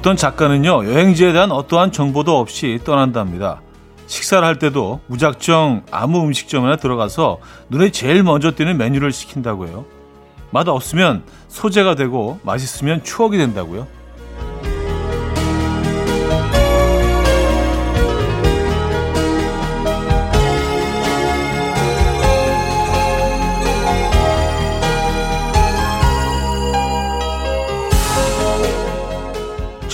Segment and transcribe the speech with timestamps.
[0.00, 3.60] 어떤 작가는요, 여행지에 대한 어떠한 정보도 없이 떠난답니다.
[4.06, 7.36] 식사를 할 때도 무작정 아무 음식점에 들어가서
[7.68, 9.84] 눈에 제일 먼저 띄는 메뉴를 시킨다고요.
[10.52, 13.86] 맛 없으면 소재가 되고 맛있으면 추억이 된다고요.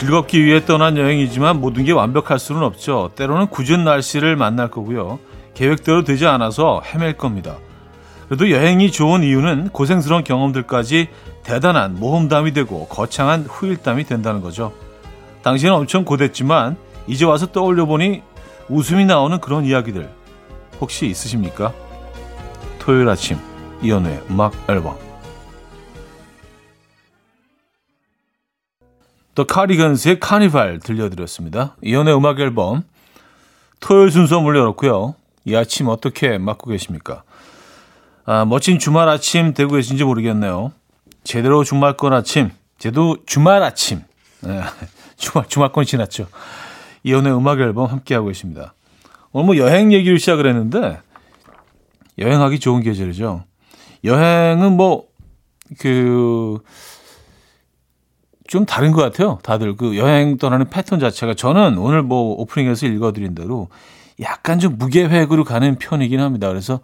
[0.06, 3.10] 즐겁기 위해 떠난 여행이지만 모든 게 완벽할 수는 없죠.
[3.16, 5.18] 때로는 굳은 날씨를 만날 거고요.
[5.54, 7.56] 계획대로 되지 않아서 헤맬 겁니다.
[8.28, 11.08] 그래도 여행이 좋은 이유는 고생스러운 경험들까지
[11.42, 14.72] 대단한 모험담이 되고 거창한 후일담이 된다는 거죠.
[15.42, 16.76] 당시는 엄청 고됐지만
[17.08, 18.22] 이제 와서 떠올려 보니
[18.68, 20.08] 웃음이 나오는 그런 이야기들
[20.80, 21.72] 혹시 있으십니까?
[22.78, 23.38] 토요일 아침
[23.82, 25.05] 이연우의 음악 앨범
[29.36, 31.76] 더 카리건스의 카니발 들려드렸습니다.
[31.82, 32.82] 이연의 음악 앨범
[33.80, 35.14] 토요일 순서 물려놓고요.
[35.44, 37.22] 이 아침 어떻게 맞고 계십니까?
[38.24, 40.72] 아, 멋진 주말 아침 되고 계신지 모르겠네요.
[41.22, 44.00] 제대로 주말권 아침, 제도 주말 아침.
[44.40, 44.62] 네,
[45.16, 46.28] 주말, 주말권 지났죠.
[47.04, 48.72] 이연의 음악 앨범 함께하고 계십니다.
[49.32, 50.98] 오늘 뭐 여행 얘기를 시작을 했는데,
[52.18, 53.44] 여행하기 좋은 계절이죠.
[54.02, 55.04] 여행은 뭐,
[55.78, 56.58] 그,
[58.48, 59.38] 좀 다른 것 같아요.
[59.42, 63.68] 다들 그 여행 떠나는 패턴 자체가 저는 오늘 뭐 오프닝에서 읽어드린 대로
[64.20, 66.48] 약간 좀 무계획으로 가는 편이긴 합니다.
[66.48, 66.80] 그래서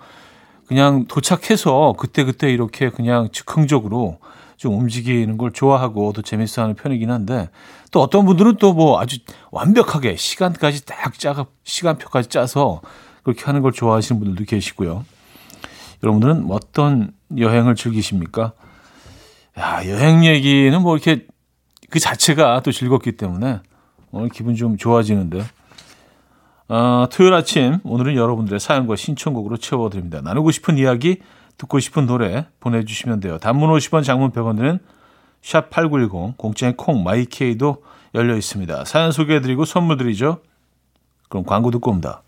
[0.67, 4.19] 그냥 도착해서 그때 그때 이렇게 그냥 즉흥적으로
[4.57, 7.51] 좀 움직이는 걸 좋아하고 또 재밌어 하는 편이긴 한데
[7.91, 9.19] 또 어떤 분들은 또 뭐 아주
[9.51, 12.81] 완벽하게 시간까지 딱 짜가 시간표까지 짜서
[13.23, 15.05] 그렇게 하는 걸 좋아하시는 분들도 계시고요.
[16.03, 18.53] 여러분들은 어떤 여행을 즐기십니까?
[19.59, 21.27] 야, 여행 얘기는 뭐 이렇게
[21.93, 23.61] 그 자체가 또 즐겁기 때문에
[24.13, 25.45] 오늘 기분 좀 좋아지는데.
[26.69, 30.23] 어, 토요일 아침 오늘은 여러분들의 사연과 신청곡으로 채워드립니다.
[30.23, 31.21] 나누고 싶은 이야기,
[31.59, 33.37] 듣고 싶은 노래 보내주시면 돼요.
[33.37, 34.79] 단문 50원, 장문 100원 드는
[35.43, 37.83] 샵8910, 공짜인 콩, 마이케이도
[38.15, 38.87] 열려 있습니다.
[38.87, 40.39] 사연 소개해드리고 선물 드리죠.
[41.29, 42.23] 그럼 광고 듣고 옵니다.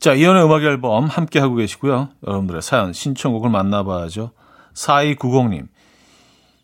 [0.00, 2.08] 자, 이연의 음악 앨범 함께 하고 계시고요.
[2.26, 4.30] 여러분들의 사연 신청곡을 만나봐야죠.
[4.72, 5.66] 4290님.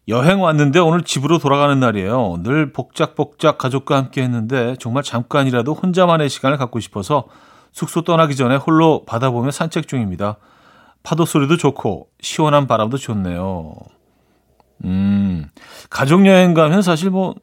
[0.08, 2.38] 여행 왔는데 오늘 집으로 돌아가는 날이에요.
[2.44, 7.24] 늘 복작복작 가족과 함께 했는데 정말 잠깐이라도 혼자만의 시간을 갖고 싶어서
[7.72, 10.36] 숙소 떠나기 전에 홀로 바다 보며 산책 중입니다.
[11.02, 13.74] 파도 소리도 좋고 시원한 바람도 좋네요.
[14.84, 15.50] 음,
[15.90, 17.34] 가족 여행 가면 사실 뭐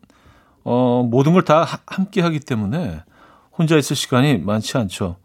[0.63, 3.03] 어, 모든 걸 다 함께 하기 때문에
[3.55, 5.17] 혼자 있을 시간이 많지 않죠.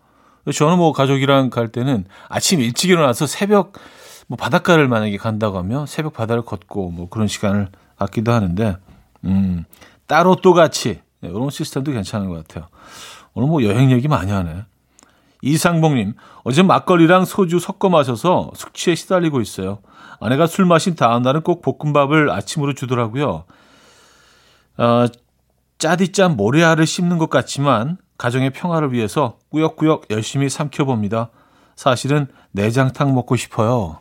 [0.52, 3.72] 저는 뭐 가족이랑 갈 때는 아침 일찍 일어나서 새벽
[4.26, 8.76] 뭐 바닷가를 만약에 간다고 하면 새벽 바다를 걷고 뭐 그런 시간을 갖기도 하는데
[9.24, 9.64] 음,
[10.06, 12.68] 따로 또 같이 네, 이런 시스템도 괜찮은 것 같아요.
[13.34, 14.64] 오늘 뭐 여행 얘기 많이 하네.
[15.42, 19.78] 이상봉님, 어제 막걸리랑 소주 섞어 마셔서 숙취에 시달리고 있어요.
[20.20, 23.44] 아내가 술 마신 다음 날은 꼭 볶음밥을 아침으로 주더라고요.
[24.78, 25.06] 어,
[25.78, 31.30] 짜디짠 모래알을 씹는 것 같지만 가정의 평화를 위해서 꾸역꾸역 열심히 삼켜봅니다.
[31.76, 34.00] 사실은 내장탕 먹고 싶어요.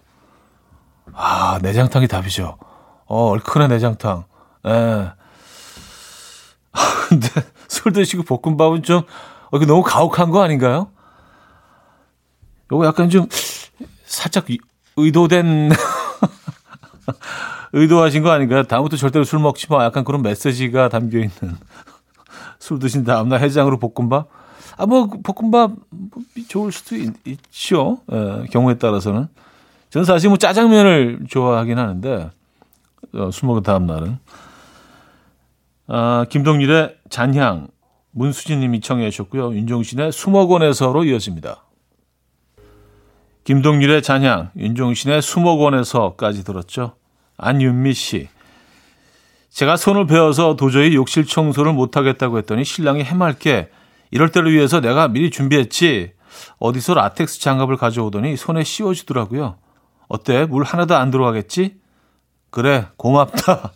[1.13, 2.57] 아, 내장탕이 답이죠.
[3.05, 4.25] 어, 얼큰한 내장탕.
[4.66, 5.11] 예.
[7.08, 7.29] 근데
[7.69, 9.03] 술 드시고 볶음밥은 좀
[9.52, 10.90] 어, 너무 가혹한 거 아닌가요?
[12.72, 13.28] 요거 약간 좀
[14.05, 14.47] 살짝
[14.97, 15.70] 의도된
[17.73, 18.63] 의도하신 거 아닌가요?
[18.63, 19.85] 다음부터 절대로 술 먹지 마.
[19.85, 21.58] 약간 그런 메시지가 담겨 있는
[22.59, 24.28] 술 드신 다음날 해장으로 볶음밥.
[24.78, 25.72] 아, 뭐, 볶음밥
[26.48, 27.14] 좋을 수도 있,
[27.52, 29.28] 죠 예, 경우에 따라서는.
[29.90, 32.30] 저는 사실 뭐 짜장면을 좋아하긴 하는데,
[33.14, 34.20] 어, 술 먹은 다음날은.
[35.88, 37.68] 아, 김동률의 잔향,
[38.12, 39.54] 문수진 님이 청해 주셨고요.
[39.54, 41.64] 윤종신의 수목원에서로 이어집니다.
[43.46, 46.96] 김동률의 잔향, 윤종신의 수목원에서까지 들었죠.
[47.38, 48.28] 안윤미 씨.
[49.58, 53.72] 제가 손을 베어서 도저히 욕실 청소를 못하겠다고 했더니 신랑이 해맑게
[54.12, 56.12] 이럴 때를 위해서 내가 미리 준비했지.
[56.59, 59.58] 어디서 라텍스 장갑을 가져오더니 손에 씌워주더라고요.
[60.09, 60.46] 어때?
[60.46, 61.76] 물 하나도 안 들어가겠지?
[62.52, 63.74] 그래, 고맙다.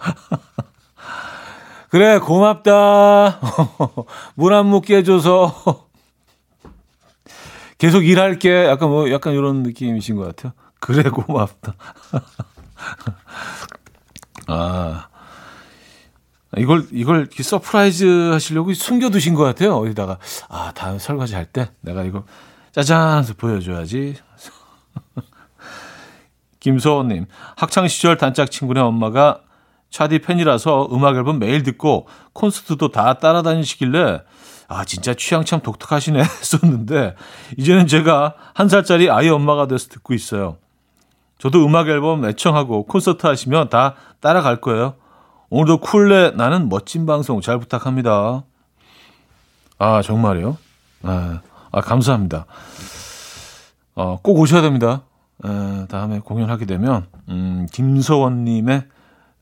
[1.90, 3.38] 그래, 고맙다.
[4.36, 5.86] 물 안 묻게 해줘서.
[7.76, 8.64] 계속 일할게.
[8.64, 10.54] 약간 뭐, 약간 이런 느낌이신 것 같아요.
[10.80, 11.74] 그래, 고맙다.
[14.46, 15.08] 아.
[16.56, 19.74] 이걸, 이걸 surprise 하시려고 숨겨 두신 것 같아요.
[19.76, 20.18] 어디다가.
[20.48, 22.24] 아, 다음 설거지 할 때 내가 이거
[22.72, 24.16] 짜잔 해서 보여줘야지.
[26.60, 27.26] 김소호님,
[27.56, 29.40] 학창시절 단짝 친구네 엄마가
[29.90, 34.22] 차디 팬이라서 음악 앨범 매일 듣고 콘서트도 다 따라다니시길래
[34.68, 37.14] 아 진짜 취향 참 독특하시네 했었는데
[37.56, 40.58] 이제는 제가 한 살짜리 아이 엄마가 돼서 듣고 있어요.
[41.38, 44.94] 저도 음악 앨범 애청하고 콘서트 하시면 다 따라갈 거예요.
[45.50, 48.42] 오늘도 쿨레 나는 멋진 방송 잘 부탁합니다.
[49.78, 50.56] 아 정말요?
[51.02, 51.40] 아,
[51.70, 52.46] 아 감사합니다.
[53.94, 55.02] 어, 꼭 오셔야 됩니다.
[55.44, 58.84] 에, 다음에 공연하게 되면 음, 김서원님의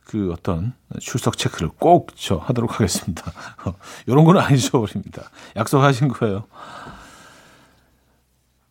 [0.04, 3.32] 그 어떤 출석 체크를 꼭 저 하도록 하겠습니다.
[4.06, 5.22] 이런 건 아니죠, 우리입니다.
[5.56, 6.44] 약속하신 거예요.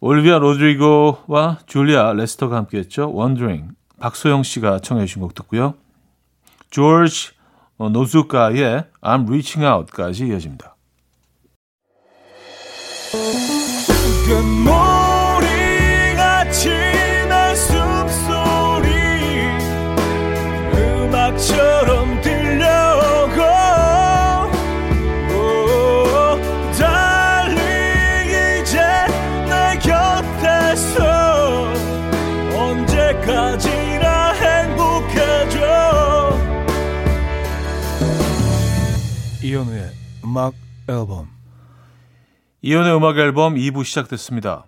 [0.06, 3.14] 올비아 로드리고와 줄리아 레스터가 함께했죠.
[3.18, 3.74] Wondering.
[4.02, 5.76] 박소영 씨가 청해 주신 곡 듣고요.
[6.70, 7.30] 조지
[7.78, 10.76] 노즈카의 I'm Reaching Out까지 이어집니다.
[40.34, 40.56] 음악
[40.90, 41.30] 앨범
[42.64, 44.66] 이현우의 음악 앨범 2부 시작됐습니다.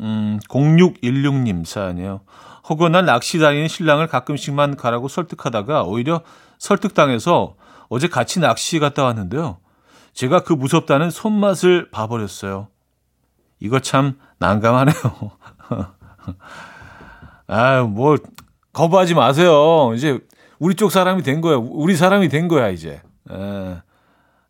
[0.00, 2.20] 음, 0616님 사연이에요.
[2.68, 6.20] 혹은 난 낚시 다니는 신랑을 가끔씩만 가라고 설득하다가 오히려
[6.58, 7.56] 설득당해서
[7.88, 9.58] 어제 같이 낚시 갔다 왔는데요.
[10.12, 12.68] 제가 그 무섭다는 손맛을 봐버렸어요.
[13.58, 14.94] 이거 참 난감하네요.
[17.48, 18.16] 아, 뭐
[18.72, 19.92] 거부하지 마세요.
[19.96, 20.20] 이제
[20.60, 21.56] 우리 쪽 사람이 된 거야.
[21.56, 23.02] 우리 사람이 된 거야 이제.
[23.28, 23.82] 에,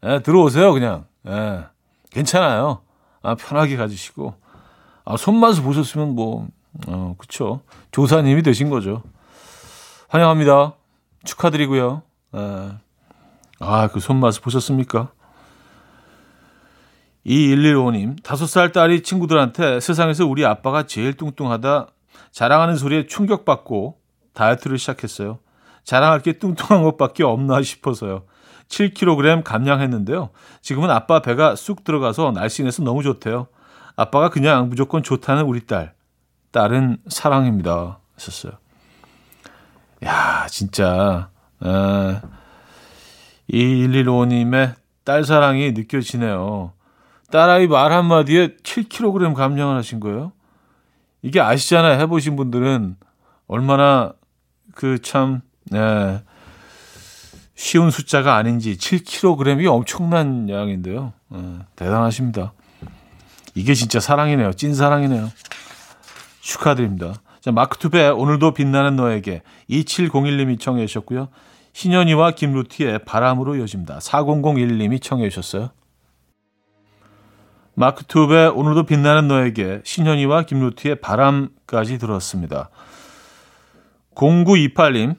[0.05, 1.07] 에, 들어오세요 그냥.
[1.27, 1.65] 에,
[2.11, 2.83] 괜찮아요.
[3.23, 4.35] 아, 편하게 가주시고.
[5.05, 6.49] 아, 손맛을 보셨으면 뭐
[6.87, 7.61] 어, 그쵸.
[7.91, 9.03] 조사님이 되신 거죠.
[10.09, 10.75] 환영합니다.
[11.25, 12.03] 축하드리고요.
[12.35, 12.39] 에.
[13.61, 15.11] 아, 그 손맛을 보셨습니까?
[17.27, 21.89] 2115님, 다섯 살 딸이 친구들한테 세상에서 우리 아빠가 제일 뚱뚱하다
[22.33, 23.99] 자랑하는 소리에 충격받고
[24.35, 25.39] 다이어트를 시작했어요.
[25.85, 28.25] 자랑할 게 뚱뚱한 것밖에 없나 싶어서요.
[28.69, 30.31] 7kg 감량했는데요.
[30.63, 33.47] 지금은 아빠 배가 쑥 들어가서 날씬해서 너무 좋대요.
[33.97, 35.95] 아빠가 그냥 무조건 좋다는 우리 딸.
[36.51, 37.99] 딸은 사랑입니다.
[38.17, 38.53] 했었어요.
[40.05, 41.31] 야, 진짜,
[41.65, 42.21] 에,
[43.51, 46.73] 2115님의 딸 사랑이 느껴지네요.
[47.31, 50.33] 딸아이 말 한마디에 7kg 감량을 하신 거예요?
[51.23, 51.99] 이게 아시잖아요.
[52.01, 52.97] 해보신 분들은
[53.47, 54.13] 얼마나
[54.75, 55.41] 그 참,
[55.71, 56.23] 네,
[57.55, 61.13] 쉬운 숫자가 아닌지 7kg이 엄청난 양인데요.
[61.29, 62.53] 네, 대단하십니다.
[63.55, 64.53] 이게 진짜 사랑이네요.
[64.55, 65.31] 찐 사랑이네요.
[66.41, 67.15] 축하드립니다.
[67.41, 71.29] 자, 마크 투베 오늘도 빛나는 너에게 2701님이 청해 주셨고요.
[71.73, 73.99] 신현이와 김루티의 바람으로 이어집니다.
[73.99, 75.71] 4001님이 청해 주셨어요.
[77.75, 82.71] 마크 투베 오늘도 빛나는 너에게 신현이와 김루티의 바람까지 들었습니다.
[84.15, 85.17] 0928님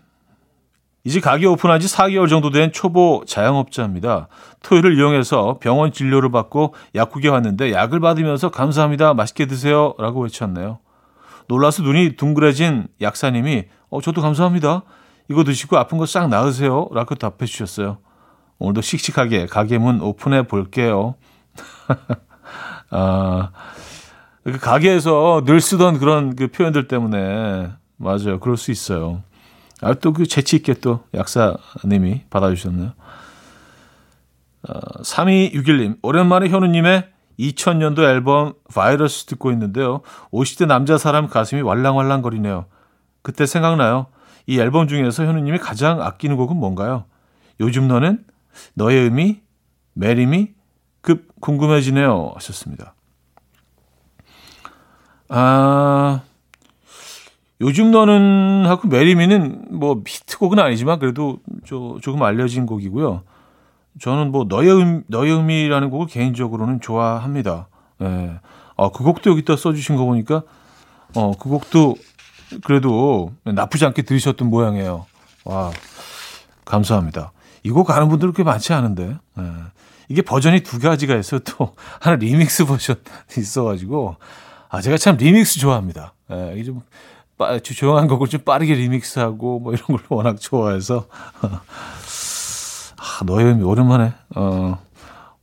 [1.05, 4.27] 이제 가게 오픈한 지 4개월 정도 된 초보 자영업자입니다.
[4.63, 9.13] 토요일을 이용해서 병원 진료를 받고 약국에 왔는데 약을 받으면서 감사합니다.
[9.13, 9.93] 맛있게 드세요.
[9.99, 10.79] 라고 외쳤네요.
[11.47, 14.81] 놀라서 눈이 둥그레진 약사님이 어, 저도 감사합니다.
[15.29, 16.89] 이거 드시고 아픈 거 싹 나으세요.
[16.91, 17.99] 라고 답해 주셨어요.
[18.57, 21.15] 오늘도 씩씩하게 가게 문 오픈해 볼게요.
[22.89, 23.51] 아,
[24.43, 28.39] 그 가게에서 늘 쓰던 그런 그 표현들 때문에 맞아요.
[28.39, 29.21] 그럴 수 있어요.
[29.81, 32.93] 아, 또 그 재치 있게 또 약사님이 받아주셨네요.
[34.67, 40.01] 어, 3261님, 오랜만에 현우님의 2000년도 앨범 바이러스 듣고 있는데요.
[40.31, 42.65] 50대 남자 사람 가슴이 왈랑왈랑거리네요.
[43.21, 44.07] 그때 생각나요.
[44.47, 47.05] 이 앨범 중에서 현우님이 가장 아끼는 곡은 뭔가요?
[47.59, 48.23] 요즘 너는
[48.75, 49.41] 너의 의미,
[49.93, 50.53] 매림이
[51.01, 52.31] 급 궁금해지네요.
[52.35, 52.95] 하셨습니다.
[55.29, 56.21] 아,
[57.65, 63.23] 요즘 너는 하고 매리미는 뭐 히트곡은 아니지만 그래도 저, 조금 알려진 곡이고요.
[63.99, 67.67] 저는 뭐 너의 음, 너의 의미라는 곡을 개인적으로는 좋아합니다.
[68.01, 68.39] 예.
[68.77, 70.43] 아, 그 곡도 여기다 써주신 거 보니까
[71.15, 71.95] 어, 그 곡도
[72.63, 75.05] 그래도 나쁘지 않게 들으셨던 모양이에요.
[75.45, 75.71] 와,
[76.65, 77.31] 감사합니다.
[77.63, 79.17] 이 곡 아는 분들 꽤 많지 않은데.
[79.39, 79.43] 예.
[80.07, 81.39] 이게 버전이 두 가지가 있어요.
[81.39, 82.97] 또 하나 리믹스 버전
[83.35, 84.17] 있어가지고
[84.69, 86.13] 아 제가 참 리믹스 좋아합니다.
[86.31, 86.81] 예, 이게 좀
[87.37, 91.07] 빠, 조용한 곡을 좀 빠르게 리믹스하고 뭐 이런 걸 워낙 좋아해서
[92.97, 94.79] 아, 너의 오랜만에 어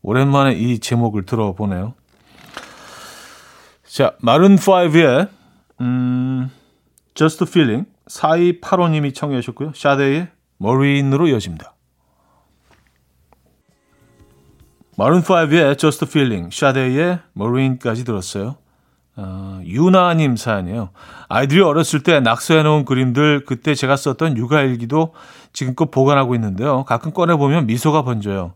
[0.02, 1.94] 오랜만에 이 제목을 들어보네요.
[3.86, 5.28] 자 마룬 5의
[5.80, 6.50] 음
[7.14, 9.72] Just a Feeling 4285님이 청해 주셨고요.
[9.74, 11.74] 샤데이의 머린으로 이어집니다.
[14.96, 18.56] 마룬 5의 Just a Feeling, 샤데이의 머린까지 들었어요.
[19.16, 20.90] 어, 유나님 사연이에요.
[21.28, 25.14] 아이들이 어렸을 때 낙서해놓은 그림들 그때 제가 썼던 육아일기도
[25.52, 26.84] 지금껏 보관하고 있는데요.
[26.84, 28.54] 가끔 꺼내보면 미소가 번져요.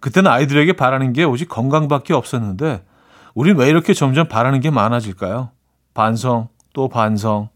[0.00, 2.84] 그때는 아이들에게 바라는 게 오직 건강밖에 없었는데
[3.34, 5.50] 우린 왜 이렇게 점점 바라는 게 많아질까요?
[5.94, 7.48] 반성, 또 반성.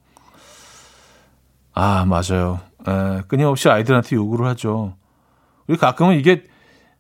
[1.75, 2.61] 아, 맞아요.
[2.89, 4.95] 에, 끊임없이 아이들한테 요구를 하죠.
[5.67, 6.45] 우리 가끔은 이게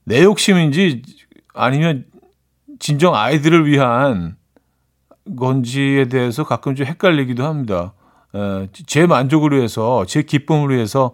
[0.05, 1.03] 내 욕심인지
[1.55, 2.05] 아니면
[2.79, 4.37] 진정 아이들을 위한
[5.37, 7.93] 건지에 대해서 가끔 좀 헷갈리기도 합니다.
[8.35, 11.13] 에, 제 만족을 위해서, 제 기쁨을 위해서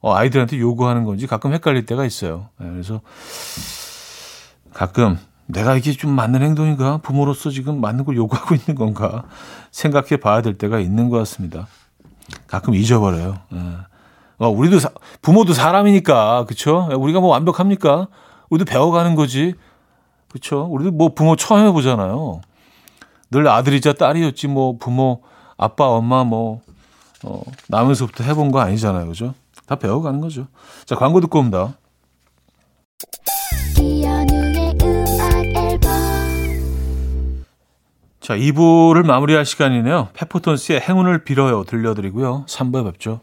[0.00, 2.48] 어, 아이들한테 요구하는 건지 가끔 헷갈릴 때가 있어요.
[2.60, 3.00] 에, 그래서
[4.72, 6.98] 가끔 내가 이게 좀 맞는 행동인가?
[6.98, 9.24] 부모로서 지금 맞는 걸 요구하고 있는 건가?
[9.70, 11.66] 생각해 봐야 될 때가 있는 것 같습니다.
[12.46, 13.38] 가끔 잊어버려요.
[13.52, 13.58] 에.
[14.38, 14.90] 어, 우리도 사,
[15.22, 16.88] 부모도 사람이니까 그렇죠?
[16.98, 18.08] 우리가 뭐 완벽합니까?
[18.50, 19.54] 우리도 배워가는 거지.
[20.28, 20.66] 그렇죠?
[20.70, 22.40] 우리도 뭐 부모 처음 해보잖아요.
[23.34, 25.20] 늘 아들이자 딸이었지 뭐 부모
[25.56, 26.60] 아빠 엄마 뭐
[27.24, 29.34] 어, 나면서부터 해본 거 아니잖아요, 그죠?
[29.66, 30.46] 다 배워가는 거죠.
[30.84, 31.74] 자 광고 듣고 옵니다.
[38.20, 40.10] 자 2부를 마무리할 시간이네요.
[40.14, 42.46] 페퍼톤스의 행운을 빌어요 들려드리고요.
[42.46, 43.20] 3부에 뵙죠.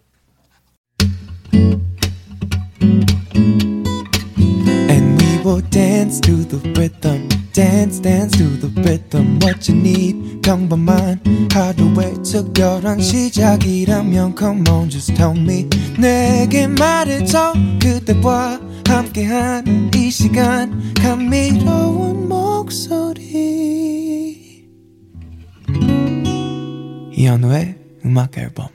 [5.52, 7.28] Will dance to the rhythm.
[7.52, 9.38] Dance, dance to the rhythm.
[9.44, 11.20] What you need, 평범한
[11.52, 15.68] 하루의 특별한 시작이라면 Come on, just tell me.
[16.00, 17.54] 내게 말해줘.
[17.82, 20.94] 그대와 함께한 이 시간.
[20.94, 23.28] 감미로운 목소리.
[27.12, 28.68] 이현우의 음악 앨범.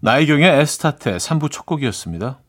[0.00, 2.43] 나이경의 에스타테 3부 첫 곡이었습니다.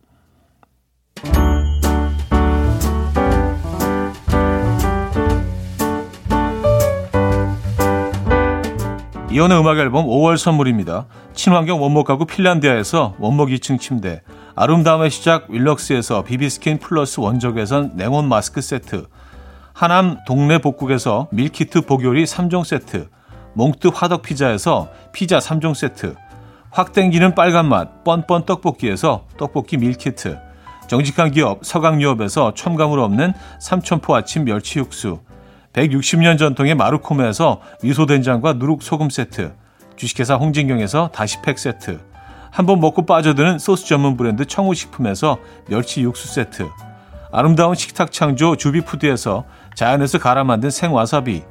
[9.36, 11.08] 이현우의 음악 앨범 5월 선물입니다.
[11.34, 14.22] 친환경 원목 가구 핀란디아에서 원목 2층 침대,
[14.56, 19.08] 아름다움의 시작 윌럭스에서 비비스킨 플러스 원적외선 냉온 마스크 세트,
[19.74, 23.10] 하남 동네 복국에서 밀키트 복요리 3종 세트,
[23.56, 26.16] 몽뜨 화덕 피자에서 피자 3종 세트,
[26.72, 30.38] 확 땡기는 빨간 맛 뻔뻔 떡볶이에서 떡볶이 밀키트,
[30.88, 35.20] 정직한 기업 서강유업에서 첨가물 없는 삼천포 아침 멸치 육수,
[35.74, 39.54] 160년 전통의 마루코메에서 미소된장과 누룩소금 세트,
[39.96, 42.00] 주식회사 홍진경에서 다시팩 세트,
[42.52, 46.70] 한 번 먹고 빠져드는 소스 전문 브랜드 청우식품에서 멸치 육수 세트,
[47.32, 49.44] 아름다운 식탁 창조 주비푸드에서
[49.76, 51.44] 자연에서 갈아 만든 생와사비,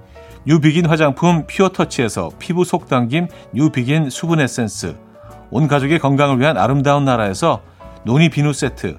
[0.47, 4.97] 뉴비긴 화장품 퓨어터치에서 피부 속당김 뉴비긴 수분 에센스,
[5.51, 7.61] 온 가족의 건강을 위한 아름다운 나라에서
[8.05, 8.99] 노니 비누 세트,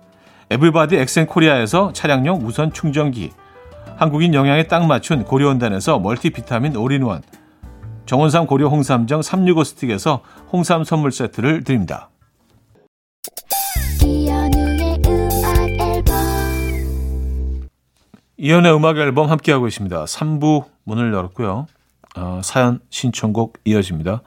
[0.51, 3.31] everybody 엑센코리아에서 차량용 무선 충전기,
[3.95, 7.21] 한국인 영양에 딱 맞춘 고려은단에서 멀티비타민 올인원,
[8.05, 12.09] 정원삼 고려 홍삼정 365 스틱에서 홍삼 선물 세트를 드립니다.
[18.35, 20.03] 이현우의 음악 앨범 함께하고 있습니다.
[20.03, 21.67] 3부 문을 열었고요.
[22.17, 24.21] 어, 사연 신청곡 이어집니다.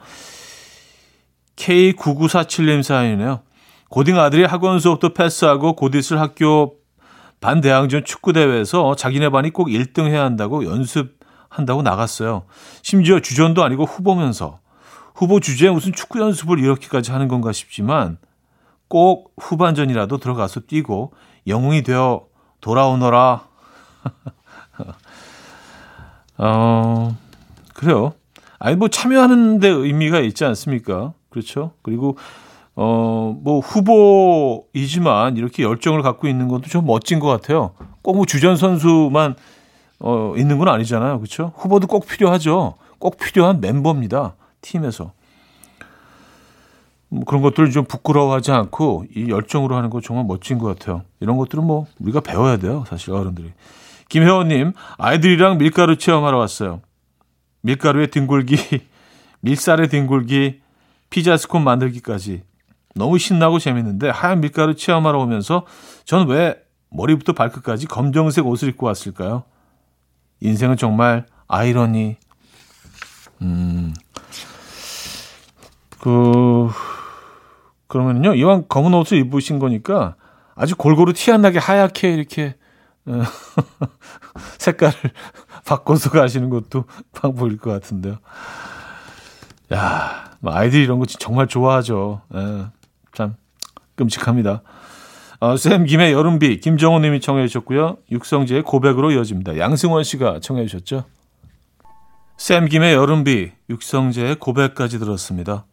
[1.55, 3.41] K9947님 사연이네요.
[3.89, 6.75] 고딩 아들이 학원 수업도 패스하고 곧 있을 학교
[7.39, 12.43] 반 대항전 축구 대회에서 자기네 반이 꼭 1등 해야 한다고 연습한다고 나갔어요.
[12.81, 14.59] 심지어 주전도 아니고 후보면서.
[15.13, 18.17] 후보 주제에 무슨 축구 연습을 이렇게까지 하는 건가 싶지만
[18.87, 21.13] 꼭 후반전이라도 들어가서 뛰고
[21.47, 22.25] 영웅이 되어
[22.61, 23.47] 돌아오너라.
[26.37, 27.17] 어,
[27.73, 28.13] 그래요.
[28.59, 31.13] 아니, 뭐 참여하는 데 의미가 있지 않습니까?
[31.29, 31.71] 그렇죠.
[31.81, 32.17] 그리고
[32.75, 37.71] 어, 뭐 후보이지만 이렇게 열정을 갖고 있는 것도 좀 멋진 것 같아요.
[38.01, 39.35] 꼭 뭐 주전 선수만
[39.99, 41.19] 어, 있는 건 아니잖아요.
[41.19, 41.53] 그렇죠?
[41.55, 42.75] 후보도 꼭 필요하죠.
[42.99, 44.35] 꼭 필요한 멤버입니다.
[44.61, 45.13] 팀에서.
[47.07, 51.03] 뭐 그런 것들을 좀 부끄러워하지 않고 이 열정으로 하는 거 정말 멋진 것 같아요.
[51.19, 52.83] 이런 것들은 뭐 우리가 배워야 돼요.
[52.89, 53.53] 사실 어른들이.
[54.09, 56.81] 김혜원님, 아이들이랑 밀가루 체험하러 왔어요.
[57.61, 58.57] 밀가루에 뒹굴기,
[59.41, 60.61] 밀쌀에 뒹굴기,
[61.09, 62.43] 피자 스콘 만들기까지.
[62.95, 65.65] 너무 신나고 재밌는데 하얀 밀가루 체험하러 오면서
[66.05, 66.55] 저는 왜
[66.89, 69.43] 머리부터 발끝까지 검정색 옷을 입고 왔을까요?
[70.39, 72.15] 인생은 정말 아이러니.
[73.41, 73.93] 음,
[75.99, 76.69] 그,
[77.87, 80.15] 그러면요, 이왕 검은 옷을 입으신 거니까
[80.55, 82.55] 아주 골고루 티 안 나게 하얗게 이렇게,
[83.07, 83.21] 어,
[84.57, 84.93] 색깔을
[85.65, 88.17] 바꿔서 가시는 것도 방법일 것 같은데요.
[89.73, 92.21] 야, 뭐 아이들이 이런 거 정말 좋아하죠.
[92.35, 92.67] 예,
[93.15, 93.35] 참
[93.95, 94.61] 끔찍합니다.
[95.39, 97.97] 어, 쌤 김의 여름비 김정호 님이 청해 주셨고요.
[98.11, 99.57] 육성재의 고백으로 이어집니다.
[99.57, 101.05] 양승원 씨가 청해 주셨죠.
[102.37, 105.65] 쌤 김의 여름비 육성재의 고백까지 들었습니다.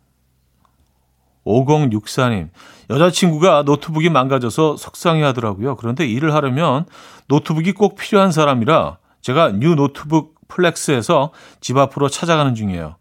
[1.45, 2.51] 5064님,
[2.89, 5.77] 여자친구가 노트북이 망가져서 속상해 하더라고요.
[5.77, 6.87] 그런데 일을 하려면
[7.27, 12.97] 노트북이 꼭 필요한 사람이라 제가 new 노트북 flex해서 집 앞으로 찾아가는 중이에요.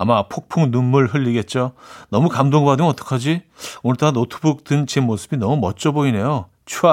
[0.00, 1.72] 아마 폭풍 눈물 흘리겠죠.
[2.08, 3.42] 너무 감동받으면 어떡하지?
[3.82, 6.46] 오늘따라 노트북 든 제 모습이 너무 멋져 보이네요.
[6.64, 6.86] 촤.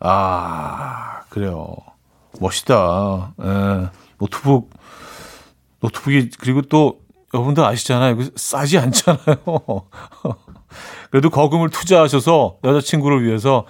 [0.00, 1.76] 아, 그래요.
[2.40, 3.34] 멋있다.
[3.40, 4.70] 에, 노트북,
[5.78, 8.16] 노트북이, 그리고 또, 여러분들 아시잖아요.
[8.34, 9.36] 싸지 않잖아요.
[11.12, 13.64] 그래도 거금을 투자하셔서 여자친구를 위해서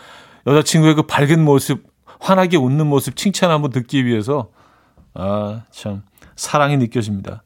[0.46, 1.84] 여자친구의 그 밝은 모습,
[2.18, 4.48] 환하게 웃는 모습 칭찬 한번 듣기 위해서,
[5.12, 6.02] 아, 참,
[6.34, 7.42] 사랑이 느껴집니다.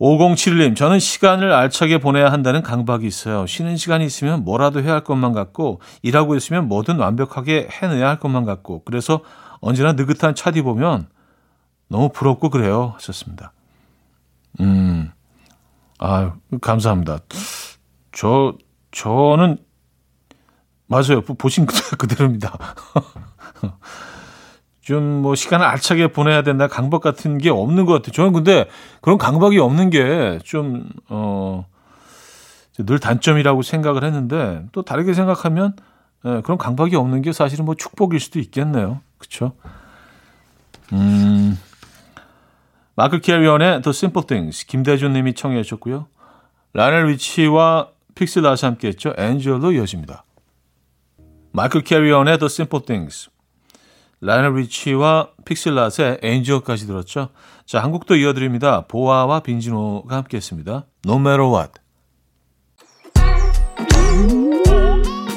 [0.00, 3.46] 5071님, 저는 시간을 알차게 보내야 한다는 강박이 있어요.
[3.46, 8.44] 쉬는 시간이 있으면 뭐라도 해야 할 것만 같고, 일하고 있으면 뭐든 완벽하게 해내야 할 것만
[8.44, 9.20] 같고, 그래서
[9.60, 11.08] 언제나 느긋한 차디 보면
[11.88, 12.92] 너무 부럽고 그래요.
[12.94, 13.52] 하셨습니다.
[14.60, 15.10] 음,
[15.98, 17.18] 아 감사합니다.
[18.12, 18.54] 저,
[18.92, 19.58] 저는,
[20.86, 21.22] 맞아요.
[21.22, 21.66] 보신
[21.98, 22.56] 그대로입니다.
[24.88, 28.12] 좀 뭐 시간을 알차게 보내야 된다 강박 같은 게 없는 것 같아요.
[28.12, 28.66] 저는 근데
[29.00, 31.64] 그런 강박이 없는 게 좀 어
[32.86, 35.74] 늘 단점이라고 생각을 했는데 또 다르게 생각하면
[36.24, 39.00] 예, 그런 강박이 없는 게 사실은 뭐 축복일 수도 있겠네요.
[39.18, 39.52] 그렇죠?
[40.92, 41.58] 음.
[42.94, 46.06] 마크 캐리언의 The Simple Things 김대준 님이 청해 주셨고요.
[46.72, 49.12] 라넬 위치와 픽슬라스 함께 했죠.
[49.16, 50.24] Angel로 이어집니다.
[51.52, 53.28] 마크 캐리언의 The Simple Things
[54.20, 57.28] 라이오넬 리치와 픽셀라스의 Angel까지 들었죠.
[57.66, 58.84] 자, 한 곡 더 이어드립니다.
[58.88, 60.86] 보아와 빈지노가 함께했습니다.
[61.06, 61.72] No matter what.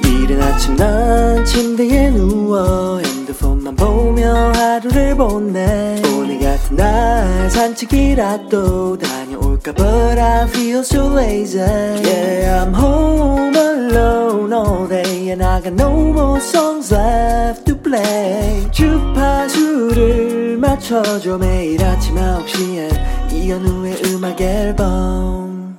[0.03, 10.19] 이른 아침 난 침대에 누워 핸드폰만 보며 하루를 보내 오늘 같은 날 산책이라도 다녀올까 But
[10.19, 16.39] I feel so lazy Yeah, I'm home alone all day And I got no more
[16.39, 18.71] songs left play.
[18.71, 21.37] 주파수를 맞춰줘.
[21.37, 25.77] 매일 아침 9시에 이현우의 음악 앨범.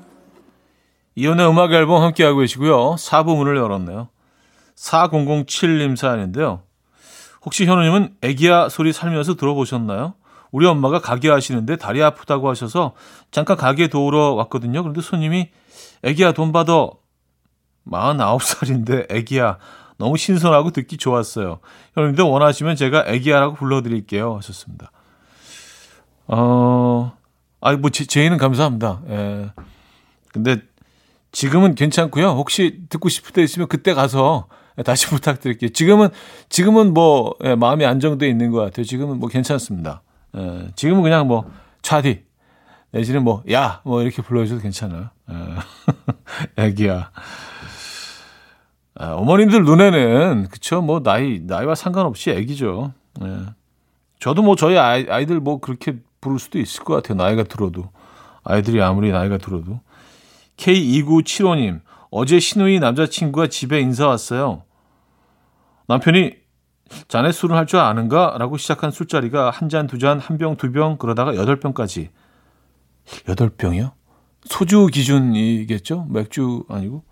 [1.15, 2.97] 이현우의 음악 앨범 함께하고 계시고요.
[2.97, 4.09] 4부 문을 열었네요.
[4.77, 6.63] 4007님 사연인데요.
[7.45, 10.15] 혹시 현우님은 애기야 소리 살면서 들어보셨나요?
[10.51, 12.93] 우리 엄마가 가게 하시는데 다리 아프다고 하셔서
[13.31, 14.83] 잠깐 가게 도우러 왔거든요.
[14.83, 15.51] 그런데 손님이
[16.03, 16.89] 애기야 돈 받아.
[17.91, 19.59] 49살인데 애기야
[19.99, 21.61] 너무 신선하고 듣기 좋았어요.
[21.97, 24.37] 여러분들 원하시면 제가 애기야라고 불러드릴게요.
[24.37, 24.91] 하셨습니다.
[26.27, 27.13] 어,
[27.61, 29.03] 아니 뭐 제, 제의는 감사합니다.
[29.09, 29.53] 예.
[30.33, 30.57] 근데
[31.33, 32.29] 지금은 괜찮고요.
[32.31, 34.49] 혹시 듣고 싶을 때 있으면 그때 가서
[34.85, 35.71] 다시 부탁드릴게요.
[35.71, 36.09] 지금은
[36.49, 38.85] 지금은 뭐 예, 마음이 안정돼 있는 것 같아요.
[38.85, 40.03] 지금은 뭐 괜찮습니다.
[40.37, 41.51] 예, 지금은 그냥 뭐
[41.83, 42.25] 차디
[42.93, 45.11] 내지는 뭐 야 뭐 이렇게 불러주셔도 괜찮아요.
[45.31, 45.37] 예.
[46.65, 47.11] 애기야.
[49.03, 52.93] 아, 어머님들 눈에는 그쵸 뭐 나이 나이와 상관없이 애기죠.
[53.23, 53.41] 예.
[54.21, 57.17] 저도 뭐 저희 아이, 아이들 뭐 그렇게 부를 수도 있을 것 같아요.
[57.17, 57.91] 나이가 들어도
[58.45, 59.81] 아이들이 아무리 나이가 들어도
[60.57, 61.81] K2975님
[62.13, 64.63] 어제 시누이 남자친구가 집에 인사 왔어요.
[65.89, 66.35] 남편이
[67.09, 68.37] 자네 술을 할줄 아는가?
[68.39, 72.11] 라고 시작한 술자리가 한 잔, 두 잔, 한 병, 두 병, 그러다가 여덟 병까지.
[73.29, 73.95] 여덟 병이요?
[74.45, 76.07] 소주 기준이겠죠?
[76.09, 77.03] 맥주 아니고?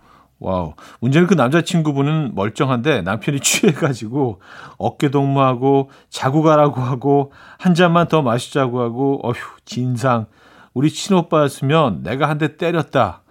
[0.40, 0.74] Wow.
[1.00, 4.40] 문제는 그 남자친구분은 멀쩡한데 남편이 취해가지고
[4.78, 10.26] 어깨 동무하고 자고 가라고 하고 한 잔만 더 마시자고 하고 어휴, 진상.
[10.74, 13.22] 우리 친오빠였으면 내가 한 대 때렸다.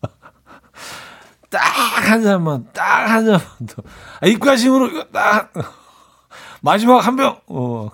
[1.50, 1.60] 딱
[2.08, 3.82] 한 잔만, 딱 한 잔만 더.
[4.20, 5.52] 아, 입가심으로, 딱.
[6.62, 7.38] 마지막 한 병.
[7.48, 7.90] 어.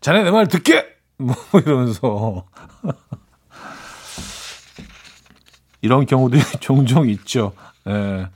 [0.00, 0.86] 자네 내 말 듣게!
[1.18, 2.44] 뭐 이러면서.
[5.82, 7.52] 이런 경우도 종종 있죠.
[7.88, 8.26] 예.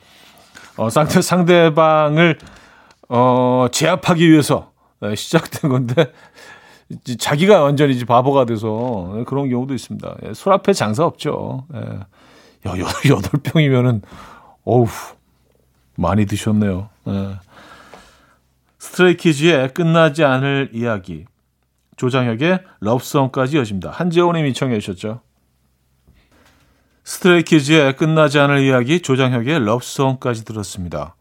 [0.76, 2.38] 어, 상대, 상대방을,
[3.08, 4.72] 어, 제압하기 위해서
[5.04, 6.12] 예, 시작된 건데,
[7.18, 10.16] 자기가 완전히 이제 바보가 돼서 그런 경우도 있습니다.
[10.26, 11.66] 예, 술 앞에 장사 없죠.
[11.74, 11.80] 예.
[12.66, 14.02] 여, 여, 여덟 병이면은,
[14.64, 14.86] 어우,
[15.96, 16.88] 많이 드셨네요.
[17.08, 17.36] 예.
[18.78, 21.24] 스트레이키즈의 끝나지 않을 이야기.
[21.96, 23.90] 조장혁의 러브송까지 이어집니다.
[23.90, 25.20] 한재원님이 청해 주셨죠.
[27.04, 31.14] 스트레이키즈의 끝나지 않을 이야기 조장혁의 Love Song까지 들었습니다.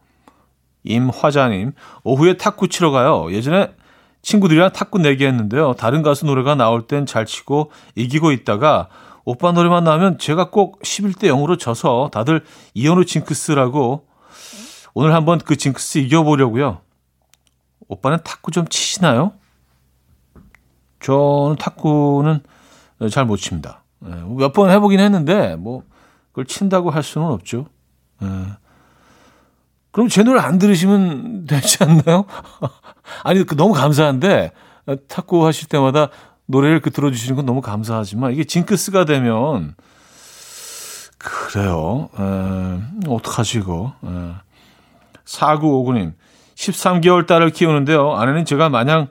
[0.82, 3.30] 임화자님, 오후에 탁구 치러 가요.
[3.30, 3.74] 예전에
[4.22, 5.74] 친구들이랑 탁구 내기 했는데요.
[5.74, 8.88] 다른 가수 노래가 나올 땐 잘 치고 이기고 있다가
[9.24, 12.44] 오빠 노래만 나오면 제가 꼭 11대 0으로 져서 다들
[12.74, 14.06] 이현우 징크스라고
[14.94, 16.80] 오늘 한번 그 징크스 이겨보려고요.
[17.88, 19.32] 오빠는 탁구 좀 치시나요?
[21.00, 22.40] 저는 탁구는
[23.10, 23.83] 잘 못 칩니다.
[24.06, 25.82] 예, 몇번 해보긴 했는데 뭐
[26.30, 27.66] 그걸 친다고 할 수는 없죠.
[28.22, 28.26] 예.
[29.90, 32.24] 그럼 제 노래 안 들으시면 되지 않나요?
[33.22, 34.52] 아니 그 너무 감사한데
[35.08, 36.08] 탁구 하실 때마다
[36.46, 39.74] 노래를 그 들어주시는 건 너무 감사하지만 이게 징크스가 되면
[41.18, 42.10] 그래요.
[42.18, 43.94] 에, 어떡하지 이거.
[44.04, 44.08] 에.
[45.24, 46.12] 4959님
[46.54, 48.12] 13개월 딸을 키우는데요.
[48.14, 49.08] 아내는 제가 마냥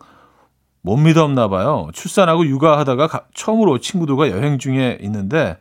[0.85, 1.87] 못 믿었나 봐요.
[1.93, 5.57] 출산하고 육아하다가 가, 처음으로 친구들과 여행 중에 있는데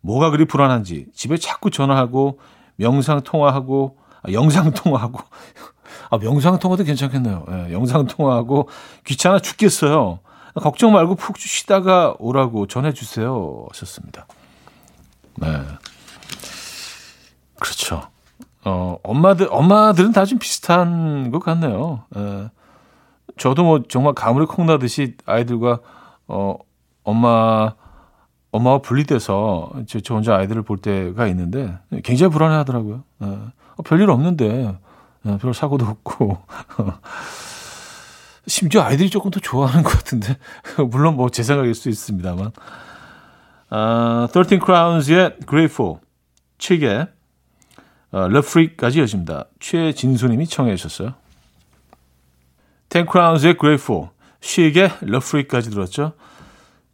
[0.00, 2.38] 뭐가 그리 불안한지 집에 자꾸 전화하고
[2.76, 5.18] 명상 통화하고 아, 영상 통화하고
[6.10, 7.44] 아 명상 통화도 괜찮겠네요.
[7.50, 8.68] 예, 영상 통화하고
[9.04, 10.20] 귀찮아 죽겠어요.
[10.54, 13.66] 걱정 말고 푹 쉬다가 오라고 전해 주세요.
[13.72, 14.26] 하셨습니다.
[15.36, 15.48] 네.
[17.60, 18.02] 그렇죠.
[18.64, 22.04] 어, 엄마들 엄마들은 다 좀 비슷한 것 같네요.
[22.16, 22.50] 예.
[23.36, 25.80] 저도 뭐 정말 가물이 콩나듯이 아이들과
[26.28, 26.56] 어
[27.02, 27.74] 엄마
[28.52, 33.04] 엄마와 분리돼서 저, 저 혼자 아이들을 볼 때가 있는데 굉장히 불안해하더라고요.
[33.22, 33.26] 예.
[33.26, 34.76] 어, 별일 없는데
[35.26, 36.38] 예, 별 사고도 없고
[38.46, 40.36] 심지어 아이들이 조금 더 좋아하는 것 같은데
[40.90, 42.50] 물론 뭐 제 생각일 수 있습니다만
[43.70, 46.00] 아, 13 Crowns의 Grateful
[46.58, 47.08] 7개
[48.12, 49.44] 어, Freak까지 이어집니다.
[49.60, 51.14] 최진수님이 청해 주셨어요.
[52.90, 54.08] 10 Crowns의 Grateful,
[54.40, 56.12] 쉬게 Love Freak까지 들었죠.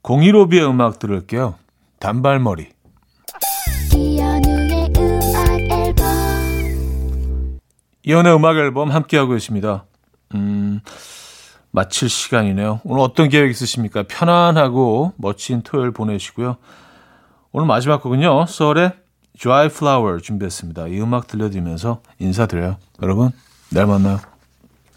[0.03, 1.55] 015B의 음악 들을게요.
[1.99, 2.69] 단발머리.
[3.95, 7.59] 이연우의 음악 앨범
[8.05, 9.87] 이연의 음악 앨범 함께하고 계십니다.
[10.35, 10.81] 음,
[11.71, 12.83] 마칠 시간이네요.
[12.85, 14.03] 오늘 어떤 계획 있으십니까?
[14.07, 16.57] 편안하고 멋진 토요일 보내시고요.
[17.53, 18.45] 오늘 마지막 곡은요.
[18.47, 18.93] 썰의
[19.39, 20.89] Dry Flower 준비했습니다.
[20.89, 22.77] 이 음악 들려드리면서 인사드려요.
[23.03, 23.31] 여러분,
[23.71, 24.36] 내일 만나요.